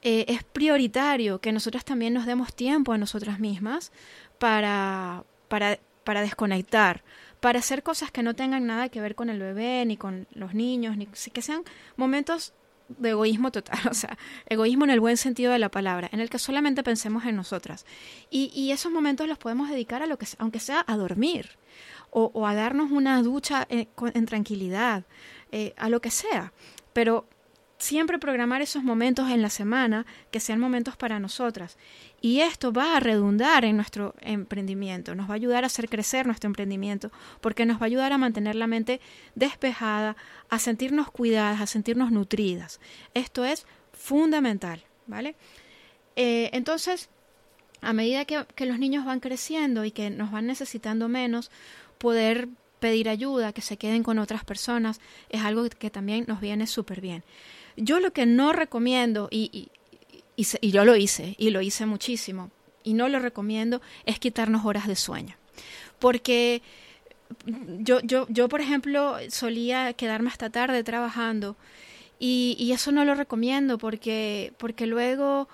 eh, 0.00 0.24
es 0.26 0.42
prioritario 0.42 1.42
que 1.42 1.52
nosotras 1.52 1.84
también 1.84 2.14
nos 2.14 2.24
demos 2.24 2.54
tiempo 2.54 2.94
a 2.94 2.96
nosotras 2.96 3.38
mismas 3.38 3.92
para, 4.38 5.22
para, 5.48 5.80
para 6.04 6.22
desconectar, 6.22 7.02
para 7.40 7.58
hacer 7.58 7.82
cosas 7.82 8.10
que 8.10 8.22
no 8.22 8.32
tengan 8.32 8.66
nada 8.66 8.88
que 8.88 9.02
ver 9.02 9.14
con 9.14 9.28
el 9.28 9.38
bebé, 9.38 9.84
ni 9.84 9.98
con 9.98 10.26
los 10.32 10.54
niños, 10.54 10.96
ni 10.96 11.04
que 11.04 11.42
sean 11.42 11.62
momentos 11.98 12.54
de 12.88 13.10
egoísmo 13.10 13.52
total, 13.52 13.78
o 13.90 13.94
sea, 13.94 14.16
egoísmo 14.46 14.84
en 14.84 14.90
el 14.90 15.00
buen 15.00 15.16
sentido 15.16 15.52
de 15.52 15.58
la 15.58 15.70
palabra, 15.70 16.08
en 16.12 16.20
el 16.20 16.30
que 16.30 16.38
solamente 16.38 16.82
pensemos 16.82 17.24
en 17.24 17.36
nosotras. 17.36 17.86
Y, 18.30 18.50
y 18.54 18.72
esos 18.72 18.90
momentos 18.92 19.28
los 19.28 19.38
podemos 19.38 19.68
dedicar 19.68 20.02
a 20.02 20.06
lo 20.06 20.18
que, 20.18 20.26
aunque 20.38 20.60
sea 20.60 20.84
a 20.86 20.96
dormir, 20.96 21.50
o, 22.10 22.30
o 22.34 22.46
a 22.46 22.54
darnos 22.54 22.90
una 22.90 23.22
ducha 23.22 23.66
en, 23.68 23.88
en 24.14 24.26
tranquilidad, 24.26 25.04
eh, 25.52 25.74
a 25.76 25.88
lo 25.88 26.00
que 26.00 26.10
sea. 26.10 26.52
Pero 26.92 27.26
siempre 27.78 28.18
programar 28.18 28.60
esos 28.60 28.82
momentos 28.82 29.30
en 29.30 29.40
la 29.40 29.50
semana 29.50 30.04
que 30.30 30.40
sean 30.40 30.58
momentos 30.58 30.96
para 30.96 31.20
nosotras. 31.20 31.78
Y 32.20 32.40
esto 32.40 32.72
va 32.72 32.96
a 32.96 33.00
redundar 33.00 33.64
en 33.64 33.76
nuestro 33.76 34.14
emprendimiento, 34.20 35.14
nos 35.14 35.28
va 35.28 35.34
a 35.34 35.36
ayudar 35.36 35.62
a 35.62 35.68
hacer 35.68 35.88
crecer 35.88 36.26
nuestro 36.26 36.48
emprendimiento, 36.48 37.12
porque 37.40 37.66
nos 37.66 37.78
va 37.78 37.82
a 37.82 37.86
ayudar 37.86 38.12
a 38.12 38.18
mantener 38.18 38.56
la 38.56 38.66
mente 38.66 39.00
despejada, 39.36 40.16
a 40.50 40.58
sentirnos 40.58 41.10
cuidadas, 41.10 41.60
a 41.60 41.66
sentirnos 41.66 42.10
nutridas. 42.10 42.80
Esto 43.14 43.44
es 43.44 43.66
fundamental, 43.92 44.84
¿vale? 45.06 45.36
Eh, 46.16 46.50
entonces, 46.52 47.08
a 47.80 47.92
medida 47.92 48.24
que, 48.24 48.44
que 48.56 48.66
los 48.66 48.80
niños 48.80 49.04
van 49.04 49.20
creciendo 49.20 49.84
y 49.84 49.92
que 49.92 50.10
nos 50.10 50.32
van 50.32 50.46
necesitando 50.46 51.08
menos, 51.08 51.52
poder 51.98 52.48
pedir 52.80 53.08
ayuda, 53.08 53.52
que 53.52 53.62
se 53.62 53.76
queden 53.76 54.02
con 54.02 54.18
otras 54.18 54.44
personas, 54.44 55.00
es 55.30 55.42
algo 55.42 55.68
que 55.68 55.90
también 55.90 56.24
nos 56.26 56.40
viene 56.40 56.66
súper 56.66 57.00
bien. 57.00 57.22
Yo 57.78 58.00
lo 58.00 58.12
que 58.12 58.26
no 58.26 58.52
recomiendo, 58.52 59.28
y, 59.30 59.50
y, 60.36 60.46
y, 60.60 60.70
yo 60.70 60.84
lo 60.84 60.96
hice, 60.96 61.34
y 61.38 61.50
lo 61.50 61.60
hice 61.60 61.86
muchísimo, 61.86 62.50
y 62.84 62.94
no 62.94 63.08
lo 63.08 63.18
recomiendo, 63.18 63.80
es 64.04 64.18
quitarnos 64.18 64.64
horas 64.64 64.86
de 64.86 64.96
sueño. 64.96 65.36
Porque 65.98 66.62
yo, 67.46 68.00
yo, 68.00 68.26
yo 68.28 68.48
por 68.48 68.60
ejemplo, 68.60 69.16
solía 69.30 69.92
quedarme 69.92 70.30
hasta 70.30 70.50
tarde 70.50 70.84
trabajando, 70.84 71.56
y, 72.18 72.56
y 72.58 72.72
eso 72.72 72.90
no 72.92 73.04
lo 73.04 73.14
recomiendo 73.14 73.78
porque, 73.78 74.52
porque 74.58 74.86
luego 74.86 75.48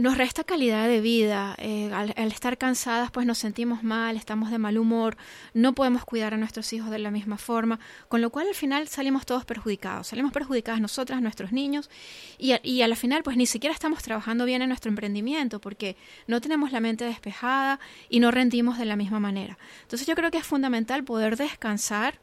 nos 0.00 0.16
resta 0.16 0.44
calidad 0.44 0.88
de 0.88 1.00
vida. 1.00 1.54
Eh, 1.58 1.90
al, 1.92 2.10
estar 2.32 2.58
cansadas, 2.58 3.10
pues 3.10 3.26
nos 3.26 3.38
sentimos 3.38 3.82
mal, 3.82 4.16
estamos 4.16 4.50
de 4.50 4.58
mal 4.58 4.78
humor, 4.78 5.16
no 5.54 5.74
podemos 5.74 6.04
cuidar 6.04 6.34
a 6.34 6.36
nuestros 6.36 6.72
hijos 6.72 6.90
de 6.90 6.98
la 6.98 7.10
misma 7.10 7.38
forma, 7.38 7.78
con 8.08 8.20
lo 8.20 8.30
cual 8.30 8.48
al 8.48 8.54
final 8.54 8.88
salimos 8.88 9.26
todos 9.26 9.44
perjudicados. 9.44 10.08
Salimos 10.08 10.32
perjudicadas 10.32 10.80
nosotras, 10.80 11.20
nuestros 11.22 11.52
niños, 11.52 11.90
y, 12.38 12.54
y 12.62 12.82
al 12.82 12.96
final, 12.96 13.22
pues 13.22 13.36
ni 13.36 13.46
siquiera 13.46 13.74
estamos 13.74 14.02
trabajando 14.02 14.44
bien 14.44 14.62
en 14.62 14.68
nuestro 14.68 14.88
emprendimiento 14.88 15.60
porque 15.60 15.96
no 16.26 16.40
tenemos 16.40 16.72
la 16.72 16.80
mente 16.80 17.04
despejada 17.04 17.80
y 18.08 18.20
no 18.20 18.30
rendimos 18.30 18.78
de 18.78 18.86
la 18.86 18.96
misma 18.96 19.20
manera. 19.20 19.58
Entonces, 19.82 20.06
yo 20.06 20.14
creo 20.14 20.30
que 20.30 20.38
es 20.38 20.46
fundamental 20.46 21.04
poder 21.04 21.36
descansar 21.36 22.20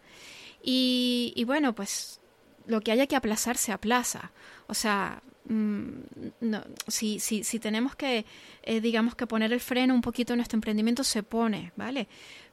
y, 0.63 1.34
y 1.36 1.43
bueno, 1.43 1.75
pues 1.75 2.19
lo 2.67 2.81
que 2.81 2.91
haya 2.91 3.07
que 3.07 3.15
aplazar 3.15 3.57
se 3.57 3.71
aplaza. 3.71 4.31
O 4.67 4.74
sea, 4.74 5.21
Mm, 5.50 6.01
no, 6.41 6.62
si, 6.88 7.19
si, 7.19 7.43
si 7.43 7.59
tenemos 7.59 7.95
que, 7.95 8.25
eh, 8.63 8.81
digamos 8.81 9.15
que 9.15 9.27
poner 9.27 9.53
el 9.53 9.62
freno 9.62 9.93
un 9.93 10.01
poquito 10.01 10.33
en 10.33 10.38
nuestro 10.38 10.57
emprendimiento, 10.57 11.03
se 11.03 11.24
pone, 11.24 11.71
¿vale? 11.75 12.07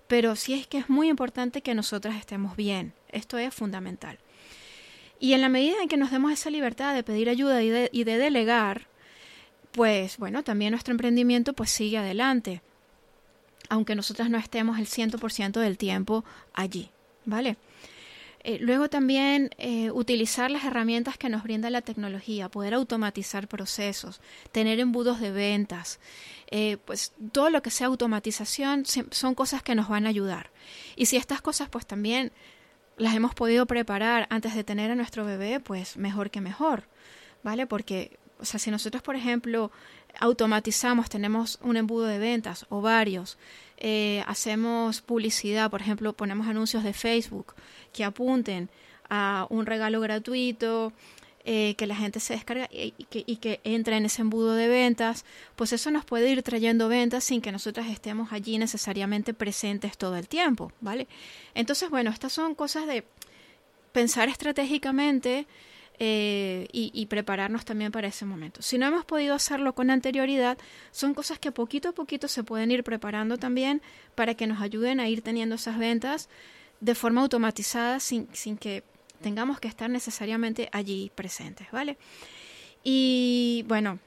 Pero 0.06 0.36
sí 0.36 0.54
es 0.54 0.66
que 0.66 0.78
es 0.78 0.88
muy 0.88 1.08
importante 1.08 1.62
que 1.62 1.74
nosotras 1.74 2.16
estemos 2.16 2.56
bien. 2.56 2.92
Esto 3.10 3.38
es 3.38 3.52
fundamental. 3.52 4.18
Y 5.18 5.32
en 5.32 5.40
la 5.40 5.48
medida 5.48 5.82
en 5.82 5.88
que 5.88 5.96
nos 5.96 6.10
demos 6.10 6.32
esa 6.32 6.50
libertad 6.50 6.94
de 6.94 7.02
pedir 7.02 7.28
ayuda 7.28 7.62
y 7.62 7.70
de, 7.70 7.88
y 7.92 8.04
de 8.04 8.18
delegar, 8.18 8.86
pues 9.72 10.18
bueno, 10.18 10.44
también 10.44 10.70
nuestro 10.70 10.92
emprendimiento 10.92 11.52
pues 11.52 11.70
sigue 11.70 11.98
adelante, 11.98 12.62
aunque 13.68 13.94
nosotras 13.96 14.30
no 14.30 14.38
estemos 14.38 14.78
el 14.78 14.86
100% 14.86 15.58
del 15.58 15.78
tiempo 15.78 16.24
allí, 16.52 16.90
¿vale? 17.24 17.56
Eh, 18.46 18.58
luego 18.60 18.90
también 18.90 19.48
eh, 19.56 19.90
utilizar 19.90 20.50
las 20.50 20.64
herramientas 20.64 21.16
que 21.16 21.30
nos 21.30 21.42
brinda 21.42 21.70
la 21.70 21.80
tecnología, 21.80 22.50
poder 22.50 22.74
automatizar 22.74 23.48
procesos, 23.48 24.20
tener 24.52 24.80
embudos 24.80 25.18
de 25.18 25.30
ventas, 25.30 25.98
eh, 26.50 26.76
pues 26.84 27.14
todo 27.32 27.48
lo 27.48 27.62
que 27.62 27.70
sea 27.70 27.86
automatización 27.86 28.84
son 28.84 29.34
cosas 29.34 29.62
que 29.62 29.74
nos 29.74 29.88
van 29.88 30.04
a 30.04 30.10
ayudar. 30.10 30.50
Y 30.94 31.06
si 31.06 31.16
estas 31.16 31.40
cosas 31.40 31.70
pues 31.70 31.86
también 31.86 32.32
las 32.98 33.14
hemos 33.14 33.34
podido 33.34 33.64
preparar 33.64 34.26
antes 34.28 34.54
de 34.54 34.62
tener 34.62 34.90
a 34.90 34.94
nuestro 34.94 35.24
bebé, 35.24 35.58
pues 35.58 35.96
mejor 35.96 36.30
que 36.30 36.42
mejor, 36.42 36.84
¿vale? 37.42 37.66
Porque, 37.66 38.18
o 38.38 38.44
sea, 38.44 38.60
si 38.60 38.70
nosotros, 38.70 39.02
por 39.02 39.16
ejemplo, 39.16 39.72
automatizamos, 40.20 41.08
tenemos 41.08 41.58
un 41.62 41.78
embudo 41.78 42.04
de 42.04 42.18
ventas 42.18 42.66
o 42.68 42.82
varios, 42.82 43.38
eh, 43.76 44.22
hacemos 44.26 45.00
publicidad, 45.00 45.70
por 45.70 45.80
ejemplo, 45.80 46.12
ponemos 46.12 46.46
anuncios 46.46 46.84
de 46.84 46.92
Facebook 46.92 47.54
que 47.92 48.04
apunten 48.04 48.70
a 49.08 49.46
un 49.50 49.66
regalo 49.66 50.00
gratuito, 50.00 50.92
eh, 51.46 51.74
que 51.76 51.86
la 51.86 51.94
gente 51.94 52.20
se 52.20 52.32
descarga 52.32 52.70
y, 52.72 52.92
que, 52.92 53.22
y, 53.26 53.36
que, 53.36 53.60
entra 53.64 53.98
en 53.98 54.06
ese 54.06 54.22
embudo 54.22 54.54
de 54.54 54.66
ventas, 54.66 55.26
pues 55.56 55.74
eso 55.74 55.90
nos 55.90 56.06
puede 56.06 56.30
ir 56.30 56.42
trayendo 56.42 56.88
ventas 56.88 57.24
sin 57.24 57.42
que 57.42 57.52
nosotros 57.52 57.86
estemos 57.86 58.32
allí 58.32 58.56
necesariamente 58.56 59.34
presentes 59.34 59.98
todo 59.98 60.16
el 60.16 60.26
tiempo, 60.26 60.72
¿vale? 60.80 61.06
Entonces, 61.54 61.90
bueno, 61.90 62.10
estas 62.10 62.32
son 62.32 62.54
cosas 62.54 62.86
de 62.86 63.04
pensar 63.92 64.30
estratégicamente 64.30 65.46
eh, 66.00 66.66
y, 66.72 67.06
prepararnos 67.06 67.64
también 67.64 67.92
para 67.92 68.08
ese 68.08 68.24
momento. 68.24 68.62
Si 68.62 68.78
no 68.78 68.86
hemos 68.86 69.04
podido 69.04 69.34
hacerlo 69.34 69.74
con 69.74 69.90
anterioridad, 69.90 70.58
son 70.90 71.14
cosas 71.14 71.38
que 71.38 71.52
poquito 71.52 71.90
a 71.90 71.92
poquito 71.92 72.26
se 72.26 72.42
pueden 72.42 72.72
ir 72.72 72.82
preparando 72.82 73.36
también 73.36 73.80
para 74.16 74.34
que 74.34 74.48
nos 74.48 74.60
ayuden 74.60 74.98
a 74.98 75.08
ir 75.08 75.22
teniendo 75.22 75.54
esas 75.54 75.78
ventas 75.78 76.28
de 76.80 76.96
forma 76.96 77.20
automatizada 77.20 78.00
sin, 78.00 78.28
sin 78.32 78.56
que 78.56 78.82
tengamos 79.20 79.60
que 79.60 79.68
estar 79.68 79.88
necesariamente 79.88 80.68
allí 80.72 81.12
presentes, 81.14 81.70
¿vale? 81.70 81.96
Y 82.82 83.64
bueno, 83.68 84.00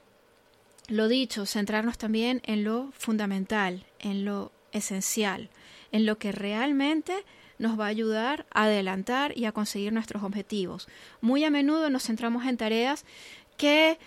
lo 0.88 1.08
dicho, 1.08 1.46
centrarnos 1.46 1.96
también 1.96 2.42
en 2.44 2.64
lo 2.64 2.92
fundamental, 2.92 3.86
en 3.98 4.26
lo 4.26 4.52
esencial, 4.72 5.48
en 5.90 6.06
lo 6.06 6.18
que 6.18 6.32
realmente 6.32 7.24
nos 7.58 7.78
va 7.78 7.86
a 7.86 7.88
ayudar 7.88 8.46
a 8.50 8.64
adelantar 8.64 9.36
y 9.36 9.44
a 9.44 9.52
conseguir 9.52 9.92
nuestros 9.92 10.22
objetivos. 10.22 10.88
Muy 11.20 11.44
a 11.44 11.50
menudo 11.50 11.90
nos 11.90 12.04
centramos 12.04 12.46
en 12.46 12.56
tareas 12.56 13.04
que 13.56 13.98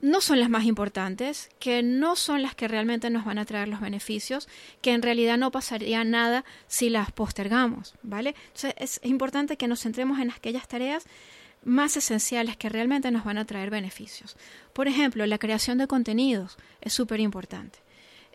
no 0.00 0.20
son 0.20 0.40
las 0.40 0.48
más 0.48 0.64
importantes, 0.64 1.50
que 1.58 1.82
no 1.82 2.16
son 2.16 2.42
las 2.42 2.54
que 2.54 2.68
realmente 2.68 3.10
nos 3.10 3.24
van 3.24 3.38
a 3.38 3.44
traer 3.44 3.68
los 3.68 3.80
beneficios, 3.80 4.48
que 4.80 4.92
en 4.92 5.02
realidad 5.02 5.36
no 5.36 5.50
pasaría 5.50 6.04
nada 6.04 6.44
si 6.68 6.88
las 6.88 7.12
postergamos, 7.12 7.94
¿vale? 8.02 8.34
Entonces 8.46 8.74
es 8.78 9.00
importante 9.04 9.56
que 9.56 9.68
nos 9.68 9.82
centremos 9.82 10.18
en 10.18 10.30
aquellas 10.30 10.68
tareas 10.68 11.04
más 11.64 11.96
esenciales 11.96 12.56
que 12.56 12.70
realmente 12.70 13.10
nos 13.10 13.24
van 13.24 13.36
a 13.36 13.44
traer 13.44 13.68
beneficios. 13.68 14.36
Por 14.72 14.88
ejemplo, 14.88 15.26
la 15.26 15.38
creación 15.38 15.76
de 15.76 15.86
contenidos 15.86 16.56
es 16.80 16.94
súper 16.94 17.20
importante. 17.20 17.78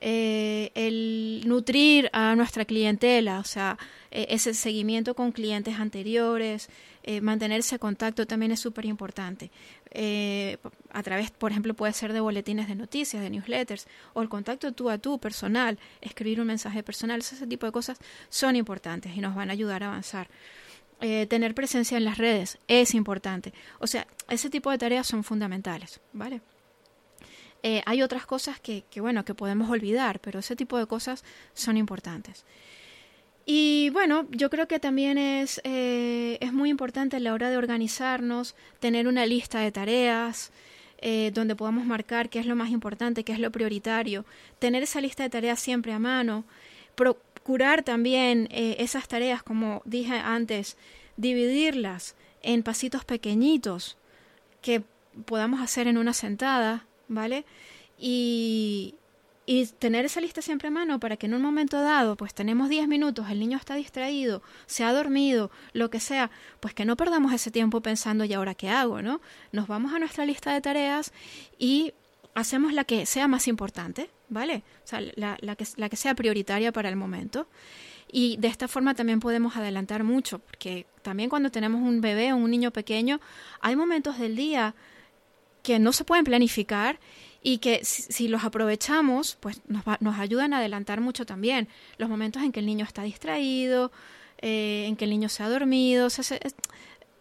Eh, 0.08 0.72
el 0.76 1.42
nutrir 1.48 2.12
a 2.14 2.36
nuestra 2.36 2.64
clientela, 2.64 3.40
o 3.40 3.44
sea, 3.44 3.76
e, 4.12 4.28
ese 4.30 4.54
seguimiento 4.54 5.16
con 5.16 5.32
clientes 5.32 5.80
anteriores, 5.80 6.70
eh, 7.02 7.22
mantenerse 7.22 7.74
en 7.74 7.80
contacto 7.80 8.28
también 8.28 8.52
es 8.52 8.60
súper 8.60 8.86
importante. 8.86 9.50
Eh, 9.90 10.58
a 10.92 11.02
través, 11.02 11.32
por 11.32 11.50
ejemplo, 11.50 11.74
puede 11.74 11.92
ser 11.94 12.14
de 12.14 12.20
boletines 12.20 12.68
de 12.68 12.76
noticias, 12.76 13.20
de 13.20 13.32
newsletters, 13.32 13.88
o 14.14 14.22
el 14.22 14.30
contacto 14.30 14.74
tú 14.74 14.92
a 14.92 15.00
tú, 15.00 15.18
personal, 15.18 15.80
escribir 16.02 16.40
un 16.40 16.48
mensaje 16.48 16.84
personal, 16.84 17.22
ese 17.22 17.48
tipo 17.48 17.66
de 17.66 17.72
cosas 17.72 17.98
son 18.30 18.56
importantes 18.56 19.18
y 19.18 19.22
nos 19.22 19.34
van 19.34 19.50
a 19.50 19.54
ayudar 19.54 19.82
a 19.82 19.88
avanzar. 19.88 20.28
tener 21.30 21.54
presencia 21.56 21.98
en 21.98 22.06
las 22.06 22.18
redes 22.18 22.58
es 22.68 22.94
importante. 22.94 23.54
O 23.80 23.88
sea, 23.88 24.08
ese 24.30 24.50
tipo 24.50 24.72
de 24.72 24.78
tareas 24.78 25.08
son 25.08 25.24
fundamentales, 25.24 26.00
¿vale? 26.14 26.42
Eh, 27.68 27.82
hay 27.88 28.04
otras 28.04 28.28
cosas 28.28 28.60
que, 28.60 28.84
bueno, 28.98 29.26
que 29.26 29.34
podemos 29.34 29.72
olvidar, 29.72 30.20
pero 30.20 30.38
ese 30.38 30.56
tipo 30.56 30.78
de 30.78 30.86
cosas 30.86 31.24
son 31.56 31.78
importantes. 31.78 32.46
Y 33.48 33.90
bueno, 33.90 34.28
yo 34.30 34.52
creo 34.52 34.68
que 34.68 34.80
también 34.80 35.18
es, 35.18 35.62
eh, 35.64 36.38
es 36.42 36.54
muy 36.54 36.70
importante 36.70 37.16
a 37.16 37.20
la 37.20 37.34
hora 37.34 37.50
de 37.50 37.58
organizarnos, 37.58 38.54
tener 38.80 39.08
una 39.08 39.26
lista 39.26 39.62
de 39.62 39.72
tareas, 39.72 40.52
eh, 41.00 41.32
donde 41.34 41.56
podamos 41.56 41.88
marcar 41.88 42.30
qué 42.30 42.38
es 42.38 42.46
lo 42.46 42.56
más 42.56 42.70
importante, 42.70 43.24
qué 43.24 43.34
es 43.34 43.40
lo 43.40 43.52
prioritario, 43.52 44.26
tener 44.60 44.84
esa 44.84 45.02
lista 45.02 45.24
de 45.24 45.32
tareas 45.32 45.60
siempre 45.60 45.92
a 45.92 45.98
mano, 45.98 46.46
procurar 46.94 47.82
también 47.82 48.48
esas 48.52 49.08
tareas, 49.08 49.42
como 49.42 49.82
dije 49.86 50.14
antes, 50.14 50.78
dividirlas 51.18 52.16
en 52.44 52.62
pasitos 52.62 53.06
pequeñitos 53.06 53.98
que 54.62 54.84
podamos 55.26 55.62
hacer 55.62 55.88
en 55.88 55.98
una 55.98 56.14
sentada, 56.14 56.86
¿vale? 57.08 57.46
Y, 57.98 58.96
y 59.46 59.68
tener 59.68 60.06
esa 60.06 60.22
lista 60.22 60.42
siempre 60.42 60.70
a 60.70 60.72
mano 60.72 61.00
para 61.00 61.18
que 61.18 61.28
en 61.28 61.34
un 61.34 61.42
momento 61.42 61.80
dado, 61.82 62.16
pues 62.16 62.34
tenemos 62.34 62.70
10 62.70 62.88
minutos, 62.88 63.30
el 63.30 63.40
niño 63.40 63.58
está 63.58 63.76
distraído, 63.76 64.42
se 64.66 64.84
ha 64.84 64.92
dormido, 64.92 65.52
lo 65.74 65.90
que 65.90 66.00
sea, 66.00 66.32
pues 66.60 66.74
que 66.74 66.86
no 66.86 66.98
perdamos 66.98 67.32
ese 67.34 67.52
tiempo 67.52 67.82
pensando, 67.82 68.26
¿y 68.26 68.34
ahora 68.34 68.56
qué 68.56 68.70
hago? 68.70 69.02
¿no? 69.02 69.22
Nos 69.52 69.68
vamos 69.68 69.94
a 69.94 70.00
nuestra 70.00 70.26
lista 70.26 70.54
de 70.54 70.62
tareas 70.62 71.14
y 71.60 71.94
hacemos 72.34 72.74
la 72.74 72.84
que 72.84 73.06
sea 73.06 73.28
más 73.28 73.48
importante, 73.48 74.10
¿vale? 74.30 74.64
O 74.84 74.88
sea, 74.88 75.02
la, 75.16 75.38
la, 75.40 75.56
que, 75.56 75.66
la 75.78 75.90
que 75.90 75.96
sea 75.96 76.16
prioritaria 76.16 76.72
para 76.72 76.90
el 76.90 76.96
momento. 76.96 77.48
Y 78.12 78.38
de 78.38 78.48
esta 78.48 78.68
forma 78.68 78.94
también 78.94 79.20
podemos 79.20 79.56
adelantar 79.58 80.04
mucho, 80.04 80.40
porque 80.40 80.86
también 81.02 81.30
cuando 81.30 81.50
tenemos 81.50 81.82
un 81.82 82.02
bebé 82.02 82.34
o 82.34 82.38
un 82.38 82.52
niño 82.52 82.72
pequeño, 82.72 83.20
hay 83.62 83.76
momentos 83.76 84.20
del 84.20 84.36
día 84.36 84.76
que 85.66 85.80
no 85.80 85.94
se 85.94 86.04
pueden 86.04 86.26
planificar 86.26 87.00
y 87.42 87.58
que 87.58 87.84
si, 87.84 88.28
los 88.28 88.44
aprovechamos, 88.44 89.36
pues 89.40 89.62
nos, 89.68 89.84
nos 90.00 90.20
ayudan 90.20 90.54
a 90.54 90.60
adelantar 90.60 91.02
mucho 91.02 91.26
también. 91.26 91.68
Los 91.98 92.08
momentos 92.08 92.44
en 92.44 92.52
que 92.52 92.60
el 92.60 92.68
niño 92.68 92.86
está 92.86 93.02
distraído, 93.02 93.92
eh, 94.38 94.86
en 94.88 94.96
que 94.96 95.06
el 95.06 95.10
niño 95.10 95.28
se 95.28 95.42
ha 95.42 95.50
dormido, 95.50 96.08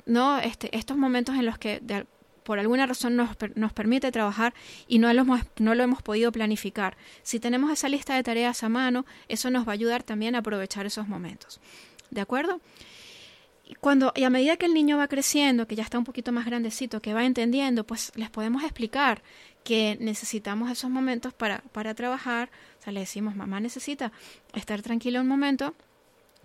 no, 0.04 0.38
este, 0.38 0.76
estos 0.76 0.98
momentos 0.98 1.36
en 1.36 1.46
los 1.46 1.56
que 1.56 1.80
por 2.42 2.58
alguna 2.58 2.84
razón 2.84 3.16
nos, 3.16 3.30
nos 3.54 3.72
permite 3.72 4.12
trabajar 4.12 4.52
y 4.86 4.98
no 4.98 5.10
lo, 5.14 5.22
hemos, 5.22 5.40
no 5.58 5.74
lo 5.74 5.82
hemos 5.82 6.02
podido 6.02 6.30
planificar. 6.30 6.98
Si 7.22 7.40
tenemos 7.40 7.72
esa 7.72 7.88
lista 7.88 8.14
de 8.14 8.22
tareas 8.22 8.62
a 8.62 8.68
mano, 8.68 9.06
eso 9.28 9.48
nos 9.48 9.66
va 9.66 9.72
a 9.72 9.74
ayudar 9.74 10.02
también 10.02 10.34
a 10.34 10.40
aprovechar 10.40 10.84
esos 10.84 11.08
momentos. 11.08 11.60
¿De 12.10 12.20
acuerdo? 12.20 12.60
Cuando 13.80 14.12
y 14.14 14.24
a 14.24 14.30
medida 14.30 14.56
que 14.56 14.66
el 14.66 14.74
niño 14.74 14.98
va 14.98 15.08
creciendo, 15.08 15.66
que 15.66 15.74
ya 15.74 15.82
está 15.82 15.98
un 15.98 16.04
poquito 16.04 16.32
más 16.32 16.44
grandecito, 16.44 17.00
que 17.00 17.14
va 17.14 17.24
entendiendo, 17.24 17.84
pues 17.84 18.12
les 18.14 18.30
podemos 18.30 18.62
explicar 18.62 19.22
que 19.62 19.96
necesitamos 20.00 20.70
esos 20.70 20.90
momentos 20.90 21.32
para, 21.32 21.62
para 21.72 21.94
trabajar. 21.94 22.50
O 22.80 22.82
sea, 22.84 22.92
le 22.92 23.00
decimos, 23.00 23.34
mamá 23.34 23.60
necesita 23.60 24.12
estar 24.52 24.82
tranquilo 24.82 25.20
un 25.20 25.28
momento. 25.28 25.74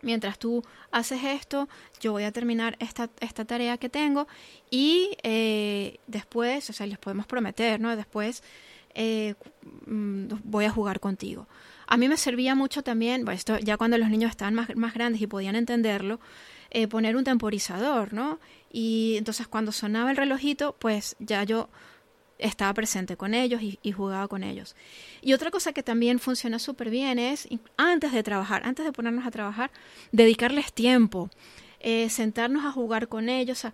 Mientras 0.02 0.40
tú 0.40 0.64
haces 0.92 1.22
esto, 1.26 1.68
yo 2.00 2.14
voy 2.14 2.24
a 2.24 2.32
terminar 2.32 2.78
esta, 2.80 3.10
esta 3.20 3.44
tarea 3.44 3.78
que 3.78 3.90
tengo 3.90 4.30
y 4.72 5.18
eh, 5.24 6.00
después, 6.08 6.70
o 6.70 6.74
sea, 6.74 6.88
les 6.88 6.98
podemos 6.98 7.28
prometer, 7.28 7.82
¿no? 7.82 7.94
Después 7.98 8.42
eh, 8.94 9.36
mm, 9.86 10.28
voy 10.44 10.66
a 10.66 10.72
jugar 10.72 11.00
contigo. 11.00 11.48
A 11.88 11.98
mí 11.98 12.08
me 12.08 12.18
servía 12.18 12.56
mucho 12.56 12.84
también, 12.84 13.28
esto 13.30 13.58
ya 13.60 13.78
cuando 13.78 13.98
los 13.98 14.10
niños 14.10 14.30
estaban 14.30 14.54
más, 14.54 14.76
más 14.76 14.94
grandes 14.94 15.22
y 15.22 15.28
podían 15.28 15.56
entenderlo, 15.56 16.20
eh, 16.72 16.88
poner 16.88 17.16
un 17.16 17.24
temporizador, 17.24 18.14
¿no? 18.14 18.40
Y 18.72 19.16
entonces 19.18 19.48
cuando 19.48 19.72
sonaba 19.72 20.12
el 20.12 20.18
relojito, 20.18 20.76
pues 20.78 21.16
ya 21.20 21.44
yo 21.44 21.70
estaba 22.40 22.74
presente 22.74 23.18
con 23.18 23.34
ellos 23.34 23.62
y, 23.62 23.92
jugaba 23.92 24.28
con 24.28 24.44
ellos. 24.44 24.76
Y 25.22 25.34
otra 25.34 25.52
cosa 25.52 25.74
que 25.74 25.84
también 25.84 26.20
funciona 26.20 26.58
súper 26.58 26.90
bien 26.90 27.20
es, 27.20 27.48
antes 27.76 28.14
de 28.14 28.24
trabajar, 28.24 28.62
antes 28.66 28.86
de 28.86 28.92
ponernos 28.92 29.28
a 29.28 29.32
trabajar, 29.32 29.72
dedicarles 30.12 30.72
tiempo, 30.72 31.30
eh, 31.82 32.10
sentarnos 32.10 32.66
a 32.66 32.72
jugar 32.72 33.08
con 33.08 33.30
ellos, 33.30 33.66
a 33.66 33.74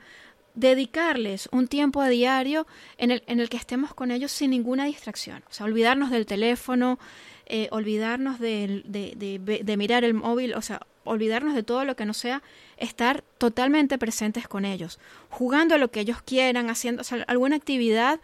dedicarles 0.56 1.50
un 1.52 1.68
tiempo 1.68 2.02
a 2.02 2.10
diario 2.10 2.66
en 2.98 3.12
el, 3.12 3.24
en 3.28 3.40
el 3.40 3.50
que 3.50 3.58
estemos 3.58 3.94
con 3.94 4.12
ellos 4.12 4.32
sin 4.32 4.52
ninguna 4.52 4.86
distracción. 4.86 5.44
O 5.50 5.54
sea, 5.54 5.66
olvidarnos 5.66 6.10
del 6.10 6.26
teléfono, 6.26 6.98
eh, 7.46 7.68
olvidarnos 7.72 8.40
de, 8.40 8.82
de, 8.86 9.78
mirar 9.78 10.04
el 10.04 10.14
móvil, 10.14 10.56
o 10.56 10.62
sea, 10.62 10.82
olvidarnos 11.04 11.54
de 11.54 11.62
todo 11.62 11.86
lo 11.86 11.96
que 11.96 12.06
no 12.06 12.14
sea 12.14 12.42
estar 12.78 13.24
totalmente 13.38 13.98
presentes 13.98 14.48
con 14.48 14.66
ellos, 14.66 15.00
jugando 15.30 15.78
lo 15.78 15.92
que 15.92 16.00
ellos 16.00 16.22
quieran, 16.24 16.70
haciendo 16.70 17.04
alguna 17.28 17.56
actividad 17.56 18.20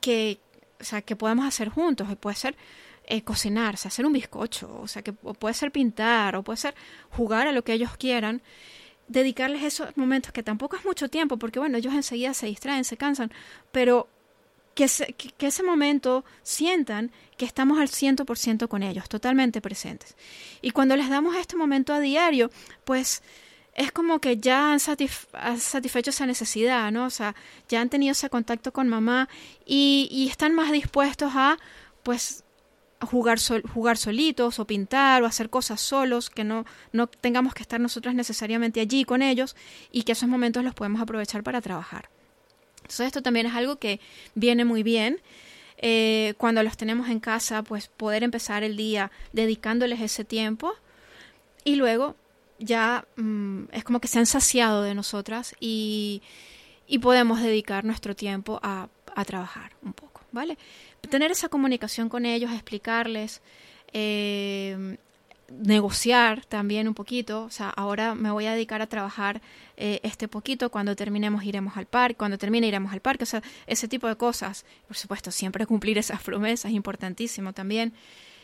que, 0.00 0.38
o 0.80 0.84
sea, 0.84 1.02
que 1.02 1.16
podamos 1.16 1.46
hacer 1.46 1.68
juntos, 1.68 2.08
puede 2.18 2.36
ser 2.36 2.56
eh, 3.04 3.22
cocinar, 3.22 3.74
hacer 3.74 4.06
un 4.06 4.12
bizcocho, 4.12 4.80
o 4.80 4.88
sea, 4.88 5.02
que 5.02 5.12
puede 5.12 5.52
ser 5.52 5.70
pintar, 5.70 6.36
o 6.36 6.42
puede 6.42 6.56
ser 6.56 6.74
jugar 7.10 7.46
a 7.46 7.52
lo 7.52 7.62
que 7.62 7.74
ellos 7.74 7.96
quieran, 7.98 8.40
dedicarles 9.10 9.62
esos 9.64 9.96
momentos 9.96 10.32
que 10.32 10.42
tampoco 10.42 10.76
es 10.76 10.84
mucho 10.84 11.08
tiempo, 11.08 11.36
porque 11.36 11.58
bueno, 11.58 11.76
ellos 11.76 11.92
enseguida 11.92 12.32
se 12.32 12.46
distraen, 12.46 12.84
se 12.84 12.96
cansan, 12.96 13.32
pero 13.72 14.08
que, 14.74 14.86
que, 15.36 15.46
ese 15.46 15.64
momento 15.64 16.24
sientan 16.42 17.10
que 17.36 17.44
estamos 17.44 17.80
al 17.80 17.88
100% 17.88 18.68
con 18.68 18.82
ellos, 18.84 19.08
totalmente 19.08 19.60
presentes. 19.60 20.16
Y 20.62 20.70
cuando 20.70 20.96
les 20.96 21.10
damos 21.10 21.34
este 21.34 21.56
momento 21.56 21.92
a 21.92 21.98
diario, 21.98 22.50
pues 22.84 23.22
es 23.74 23.90
como 23.90 24.20
que 24.20 24.36
ya 24.36 24.72
han, 24.72 24.78
satisfecho 24.78 26.10
esa 26.10 26.26
necesidad, 26.26 26.92
¿no? 26.92 27.06
O 27.06 27.10
sea, 27.10 27.34
ya 27.68 27.80
han 27.80 27.88
tenido 27.88 28.12
ese 28.12 28.30
contacto 28.30 28.72
con 28.72 28.88
mamá 28.88 29.28
y, 29.66 30.08
y 30.10 30.28
están 30.28 30.54
más 30.54 30.70
dispuestos 30.70 31.32
a, 31.34 31.58
pues, 32.04 32.44
jugar, 33.00 33.38
jugar 33.72 33.96
solitos 33.96 34.58
o 34.58 34.66
pintar 34.66 35.22
o 35.22 35.26
hacer 35.26 35.50
cosas 35.50 35.80
solos, 35.80 36.30
que 36.30 36.44
no, 36.44 36.64
no 36.92 37.06
tengamos 37.06 37.54
que 37.54 37.62
estar 37.62 37.80
nosotros 37.80 38.14
necesariamente 38.14 38.80
allí 38.80 39.04
con 39.04 39.22
ellos 39.22 39.56
y 39.90 40.02
que 40.02 40.12
esos 40.12 40.28
momentos 40.28 40.64
los 40.64 40.74
podemos 40.74 41.00
aprovechar 41.00 41.42
para 41.42 41.60
trabajar. 41.60 42.08
Entonces 42.82 43.06
esto 43.06 43.22
también 43.22 43.46
es 43.46 43.54
algo 43.54 43.76
que 43.76 44.00
viene 44.34 44.64
muy 44.64 44.82
bien. 44.82 45.20
Eh, 45.78 46.34
cuando 46.36 46.62
los 46.62 46.76
tenemos 46.76 47.08
en 47.08 47.20
casa, 47.20 47.62
pues 47.62 47.88
poder 47.88 48.22
empezar 48.22 48.64
el 48.64 48.76
día 48.76 49.10
dedicándoles 49.32 50.00
ese 50.00 50.24
tiempo 50.24 50.74
y 51.64 51.76
luego 51.76 52.16
ya 52.58 53.06
mm, 53.16 53.64
es 53.72 53.84
como 53.84 54.00
que 54.00 54.08
se 54.08 54.18
han 54.18 54.26
saciado 54.26 54.82
de 54.82 54.94
nosotras 54.94 55.54
y, 55.58 56.20
y 56.86 56.98
podemos 56.98 57.40
dedicar 57.40 57.84
nuestro 57.84 58.14
tiempo 58.14 58.60
a, 58.62 58.88
a, 59.14 59.24
trabajar 59.24 59.72
un 59.82 59.92
poco, 59.92 60.09
¿vale? 60.32 60.58
Tener 61.08 61.30
esa 61.30 61.48
comunicación 61.48 62.08
con 62.08 62.26
ellos, 62.26 62.52
explicarles, 62.52 63.42
eh, 63.92 64.96
negociar 65.50 66.44
también 66.46 66.86
un 66.86 66.94
poquito, 66.94 67.44
o 67.44 67.50
sea, 67.50 67.70
ahora 67.70 68.14
me 68.14 68.30
voy 68.30 68.46
a 68.46 68.52
dedicar 68.52 68.82
a 68.82 68.86
trabajar 68.86 69.40
eh, 69.76 70.00
este 70.02 70.28
poquito, 70.28 70.70
cuando 70.70 70.94
terminemos 70.94 71.42
iremos 71.44 71.76
al 71.76 71.86
parque, 71.86 72.16
cuando 72.16 72.38
termine 72.38 72.68
iremos 72.68 72.92
al 72.92 73.00
parque, 73.00 73.24
o 73.24 73.26
sea, 73.26 73.42
ese 73.66 73.88
tipo 73.88 74.06
de 74.06 74.16
cosas. 74.16 74.64
Por 74.86 74.96
supuesto, 74.96 75.30
siempre 75.30 75.66
cumplir 75.66 75.98
esas 75.98 76.22
promesas, 76.22 76.70
importantísimo 76.72 77.52
también. 77.52 77.92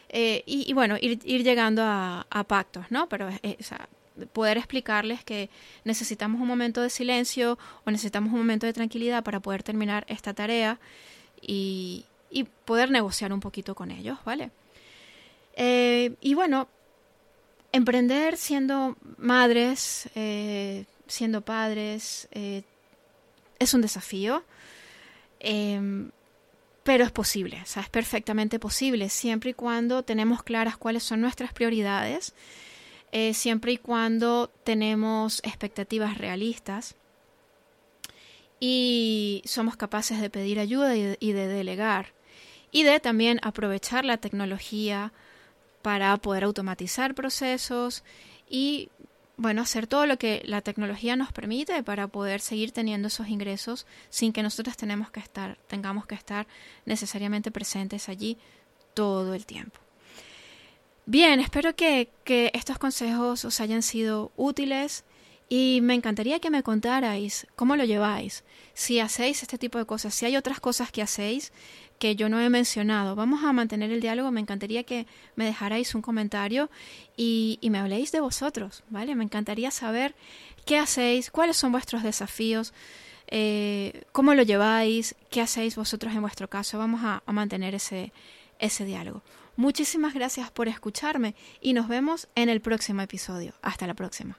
Eh, 0.09 0.43
y, 0.47 0.73
bueno, 0.73 0.97
ir, 1.01 1.19
ir 1.25 1.43
llegando 1.43 1.83
a, 1.85 2.45
pactos, 2.47 2.87
¿no? 2.91 3.09
Pero 3.09 3.29
sea, 3.61 3.89
poder 4.33 4.57
explicarles 4.57 5.25
que 5.25 5.51
necesitamos 5.85 6.41
un 6.41 6.47
momento 6.47 6.81
de 6.81 6.91
silencio 6.91 7.59
o 7.85 7.91
necesitamos 7.91 8.33
un 8.33 8.39
momento 8.39 8.67
de 8.67 8.73
tranquilidad 8.73 9.25
para 9.25 9.41
poder 9.41 9.63
terminar 9.63 10.05
esta 10.09 10.33
tarea 10.33 10.79
y, 11.47 12.05
poder 12.65 12.91
negociar 12.91 13.33
un 13.33 13.41
poquito 13.41 13.75
con 13.75 13.91
ellos, 13.91 14.19
¿vale? 14.25 14.51
Eh, 15.55 16.17
y 16.21 16.35
bueno, 16.35 16.69
emprender 17.73 18.37
siendo 18.37 18.97
madres, 19.17 20.11
eh, 20.15 20.85
siendo 21.07 21.41
padres, 21.43 22.29
eh, 22.33 22.65
es 23.59 23.73
un 23.73 23.81
desafío, 23.81 24.45
em, 25.39 26.11
pero 26.83 27.05
es 27.05 27.13
posible, 27.13 27.63
o 27.63 27.81
es 27.81 27.89
perfectamente 27.89 28.59
posible, 28.59 29.09
siempre 29.09 29.51
y 29.51 29.55
cuando 29.55 30.03
tenemos 30.03 30.43
claras 30.43 30.77
cuáles 30.77 31.05
son 31.05 31.21
nuestras 31.21 31.53
prioridades 31.53 32.35
siempre 33.33 33.73
y 33.73 33.79
cuando 33.79 34.51
tenemos 34.63 35.41
expectativas 35.43 36.19
realistas 36.19 36.97
y 38.61 39.43
somos 39.45 39.77
capaces 39.77 40.21
de 40.21 40.31
pedir 40.31 40.59
ayuda 40.59 40.97
y 40.97 41.33
de, 41.33 41.47
delegar 41.49 42.13
y 42.71 42.83
de 42.83 43.01
también 43.01 43.39
aprovechar 43.43 44.05
la 44.05 44.17
tecnología 44.17 45.13
para 45.83 46.17
poder 46.17 46.45
automatizar 46.45 47.15
procesos 47.15 48.03
y 48.49 48.91
bueno, 49.37 49.63
hacer 49.63 49.87
todo 49.87 50.07
lo 50.07 50.17
que 50.17 50.43
la 50.47 50.63
tecnología 50.63 51.15
nos 51.15 51.33
permite 51.33 51.83
para 51.83 52.09
poder 52.09 52.41
seguir 52.41 52.73
teniendo 52.73 53.09
esos 53.09 53.29
ingresos 53.29 53.87
sin 54.09 54.33
que 54.33 54.43
nosotros 54.43 54.77
tenemos 54.77 55.11
que 55.11 55.21
estar, 55.21 55.59
tengamos 55.67 56.07
que 56.07 56.15
estar 56.15 56.47
necesariamente 56.87 57.51
presentes 57.51 58.09
allí 58.09 58.39
todo 58.95 59.35
el 59.35 59.45
tiempo. 59.45 59.79
Bien, 61.09 61.39
espero 61.39 61.77
que, 61.77 62.11
estos 62.53 62.79
consejos 62.79 63.45
os 63.45 63.61
hayan 63.61 63.83
sido 63.83 64.33
útiles 64.37 65.05
y 65.49 65.81
me 65.83 65.95
encantaría 65.95 66.41
que 66.41 66.51
me 66.51 66.63
contarais 66.63 67.47
cómo 67.55 67.77
lo 67.77 67.85
lleváis, 67.85 68.45
si 68.75 68.99
hacéis 68.99 69.43
este 69.43 69.59
tipo 69.59 69.79
de 69.79 69.87
cosas, 69.87 70.15
si 70.15 70.27
hay 70.27 70.37
otras 70.37 70.61
cosas 70.61 70.91
que 70.91 71.03
hacéis 71.03 71.53
que 71.99 72.17
yo 72.17 72.29
no 72.29 72.41
he 72.41 72.51
mencionado. 72.51 73.15
Vamos 73.15 73.45
a 73.45 73.53
mantener 73.53 73.91
el 73.91 74.01
diálogo, 74.01 74.31
me 74.31 74.41
encantaría 74.41 74.83
que 74.83 75.07
me 75.35 75.45
dejarais 75.45 75.95
un 75.95 76.03
comentario 76.03 76.69
y, 77.17 77.59
me 77.63 77.79
habléis 77.79 78.13
de 78.13 78.21
vosotros, 78.21 78.83
¿vale? 78.91 79.15
Me 79.15 79.25
encantaría 79.25 79.71
saber 79.71 80.15
qué 80.65 80.79
hacéis, 80.79 81.31
cuáles 81.31 81.57
son 81.57 81.73
vuestros 81.73 82.03
desafíos, 82.03 82.75
eh, 83.29 84.05
cómo 84.13 84.35
lo 84.35 84.43
lleváis, 84.43 85.15
qué 85.31 85.41
hacéis 85.41 85.77
vosotros 85.77 86.15
en 86.15 86.23
vuestro 86.23 86.49
caso. 86.49 86.79
Vamos 86.79 87.03
a, 87.05 87.23
a 87.25 87.33
mantener 87.33 87.75
ese, 87.75 88.13
ese 88.59 88.85
diálogo. 88.85 89.23
Muchísimas 89.57 90.13
gracias 90.13 90.51
por 90.51 90.69
escucharme 90.69 91.35
y 91.63 91.73
nos 91.73 91.89
vemos 91.89 92.29
en 92.35 92.51
el 92.51 92.61
próximo 92.61 93.01
episodio. 93.01 93.55
Hasta 93.63 93.87
la 93.87 93.95
próxima. 93.95 94.39